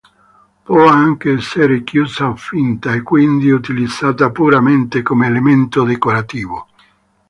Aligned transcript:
Può 0.63 0.87
anche 0.87 1.33
essere 1.33 1.83
chiusa 1.83 2.29
o 2.29 2.35
finta, 2.35 2.95
e 2.95 3.03
quindi 3.03 3.51
utilizzata 3.51 4.31
puramente 4.31 5.03
come 5.03 5.27
elemento 5.27 5.83
decorativo. 5.83 6.67